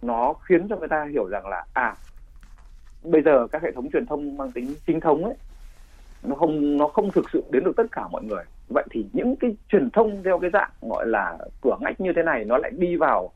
[0.02, 1.96] nó khiến cho người ta hiểu rằng là à
[3.04, 5.34] bây giờ các hệ thống truyền thông mang tính chính thống ấy,
[6.24, 8.44] nó không nó không thực sự đến được tất cả mọi người.
[8.70, 12.24] Vậy thì những cái truyền thông theo cái dạng gọi là cửa ngách như thế
[12.24, 13.32] này nó lại đi vào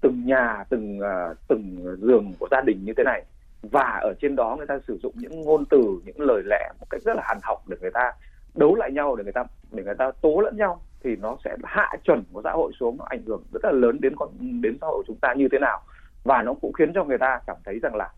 [0.00, 3.24] từng nhà, từng ờ, từng giường của gia đình như thế này
[3.70, 6.86] và ở trên đó người ta sử dụng những ngôn từ những lời lẽ một
[6.90, 8.12] cách rất là hàn học để người ta
[8.54, 11.56] đấu lại nhau để người ta để người ta tố lẫn nhau thì nó sẽ
[11.64, 14.28] hạ chuẩn của xã hội xuống nó ảnh hưởng rất là lớn đến con
[14.62, 15.80] đến xã hội chúng ta như thế nào.
[16.24, 18.10] Và nó cũng khiến cho người ta cảm thấy rằng là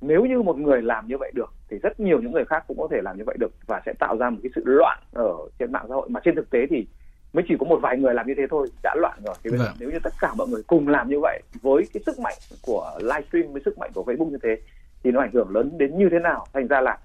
[0.00, 2.78] nếu như một người làm như vậy được thì rất nhiều những người khác cũng
[2.78, 5.32] có thể làm như vậy được và sẽ tạo ra một cái sự loạn ở
[5.58, 6.08] trên mạng xã hội.
[6.08, 6.86] Mà trên thực tế thì
[7.32, 9.34] mới chỉ có một vài người làm như thế thôi đã loạn rồi.
[9.44, 9.76] Thì bây giờ vâng.
[9.80, 12.98] nếu như tất cả mọi người cùng làm như vậy với cái sức mạnh của
[12.98, 14.56] livestream với sức mạnh của facebook như thế
[15.04, 16.46] thì nó ảnh hưởng lớn đến như thế nào?
[16.52, 16.98] Thành ra là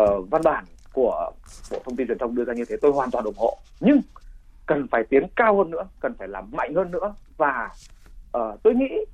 [0.00, 1.30] uh, văn bản của
[1.70, 3.58] bộ thông tin truyền thông đưa ra như thế tôi hoàn toàn ủng hộ.
[3.80, 4.00] Nhưng
[4.66, 7.70] cần phải tiến cao hơn nữa cần phải làm mạnh hơn nữa và
[8.38, 9.04] uh, tôi nghĩ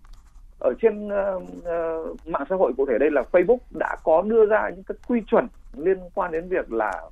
[0.58, 4.46] ở trên uh, uh, mạng xã hội cụ thể đây là Facebook đã có đưa
[4.46, 7.02] ra những cái quy chuẩn liên quan đến việc là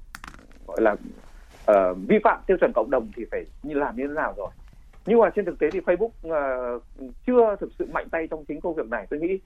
[0.66, 4.14] gọi là uh, vi phạm tiêu chuẩn cộng đồng thì phải như làm như thế
[4.14, 4.50] nào rồi.
[5.06, 6.82] Nhưng mà trên thực tế thì Facebook uh,
[7.26, 9.06] chưa thực sự mạnh tay trong chính công việc này.
[9.10, 9.38] Tôi nghĩ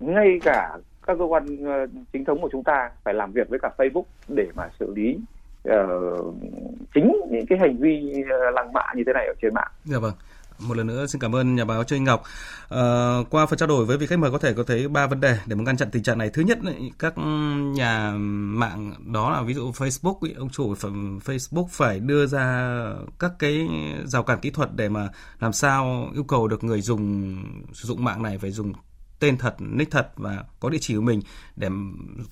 [0.00, 3.58] ngay cả các cơ quan ờ, chính thống của chúng ta phải làm việc với
[3.58, 5.18] cả Facebook để mà xử lý
[5.68, 6.34] uh,
[6.94, 9.70] chính những cái hành vi ờ, lăng mạ như thế này ở trên mạng.
[9.84, 10.12] Dạ vâng.
[10.58, 12.22] Một lần nữa xin cảm ơn nhà báo Trương Ngọc.
[12.68, 12.82] À,
[13.30, 15.38] qua phần trao đổi với vị khách mời có thể có thấy ba vấn đề
[15.46, 16.30] để mà ngăn chặn tình trạng này.
[16.30, 17.14] Thứ nhất, ừ, các
[17.74, 20.74] nhà mạng đó là ví dụ Facebook, ông chủ
[21.24, 22.76] Facebook phải đưa ra
[23.18, 23.68] các cái
[24.04, 25.08] rào cản kỹ thuật để mà
[25.40, 27.36] làm sao yêu cầu được người dùng
[27.72, 28.72] sử dụng mạng này phải dùng
[29.18, 31.20] tên thật, nick thật và có địa chỉ của mình
[31.56, 31.68] để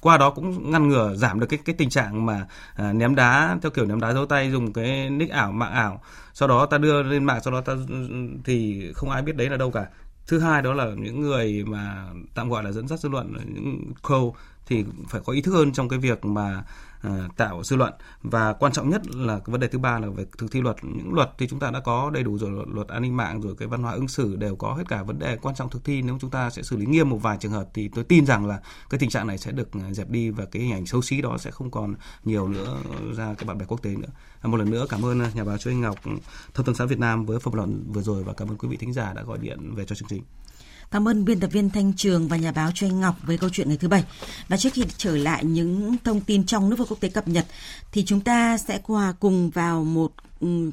[0.00, 3.58] qua đó cũng ngăn ngừa giảm được cái cái tình trạng mà à, ném đá
[3.62, 6.02] theo kiểu ném đá dấu tay dùng cái nick ảo mạng ảo.
[6.34, 7.72] Sau đó ta đưa lên mạng sau đó ta
[8.44, 9.86] thì không ai biết đấy là đâu cả.
[10.26, 13.92] Thứ hai đó là những người mà tạm gọi là dẫn dắt dư luận những
[14.02, 16.64] câu thì phải có ý thức hơn trong cái việc mà
[17.06, 17.92] uh, tạo dư luận.
[18.22, 20.76] Và quan trọng nhất là cái vấn đề thứ ba là về thực thi luật.
[20.82, 23.40] Những luật thì chúng ta đã có đầy đủ rồi luật, luật an ninh mạng
[23.40, 25.84] rồi cái văn hóa ứng xử đều có hết cả vấn đề quan trọng thực
[25.84, 26.02] thi.
[26.02, 28.46] Nếu chúng ta sẽ xử lý nghiêm một vài trường hợp thì tôi tin rằng
[28.46, 31.02] là cái tình trạng này sẽ được ờ, dẹp đi và cái hình ảnh xấu
[31.02, 31.94] xí đó sẽ không còn
[32.24, 32.78] nhiều nữa
[33.16, 34.10] ra cái bạn bè quốc tế nữa.
[34.40, 35.98] À, một lần nữa cảm ơn ờ, nhà báo Chu Anh Ngọc
[36.54, 38.76] thông tấn xã Việt Nam với phần luận vừa rồi và cảm ơn quý vị
[38.76, 40.22] thính giả đã gọi điện về cho chương trình.
[40.92, 43.68] Cảm ơn biên tập viên Thanh Trường và nhà báo Chuyên Ngọc với câu chuyện
[43.68, 44.04] ngày thứ bảy.
[44.48, 47.46] Và trước khi trở lại những thông tin trong nước và quốc tế cập nhật
[47.92, 50.12] thì chúng ta sẽ qua cùng vào một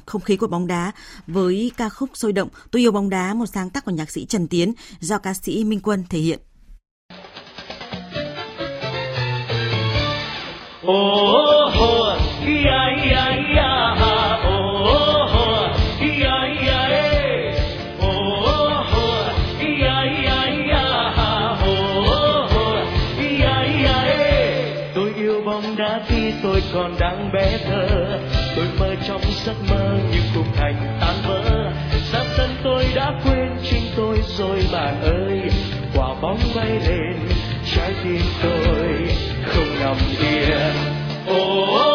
[0.06, 0.92] không khí của bóng đá
[1.26, 4.24] với ca khúc sôi động Tôi yêu bóng đá một sáng tác của nhạc sĩ
[4.24, 6.38] Trần Tiến do ca sĩ Minh Quân thể hiện.
[10.82, 10.96] Oh,
[11.34, 13.39] oh, oh, yeah, yeah.
[26.74, 28.18] Còn đang bé thơ.
[28.56, 31.70] Tôi mơ trong giấc mơ những khung thành tan vỡ.
[32.12, 35.40] Ra sân tôi đã quên chính tôi rồi bạn ơi.
[35.94, 37.16] Quả bóng bay lên
[37.76, 39.08] trái tim tôi
[39.46, 40.72] không nằm yên.
[41.30, 41.89] Oh, oh.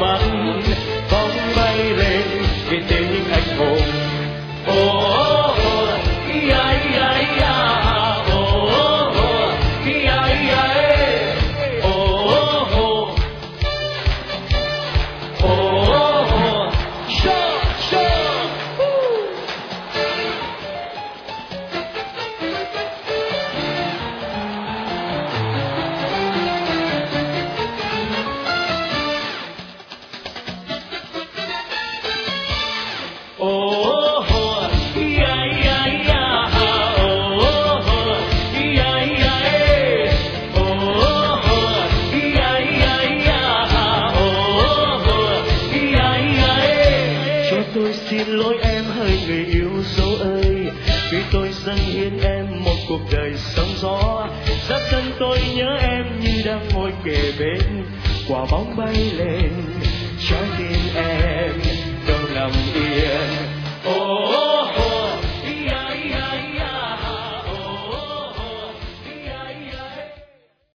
[0.00, 0.35] Bên